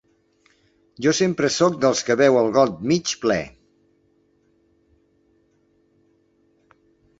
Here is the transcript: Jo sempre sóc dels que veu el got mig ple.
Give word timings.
Jo 1.05 1.11
sempre 1.17 1.49
sóc 1.55 1.75
dels 1.83 2.01
que 2.07 2.15
veu 2.21 2.39
el 2.41 2.49
got 2.55 2.81
mig 2.93 3.13
ple. 3.27 3.39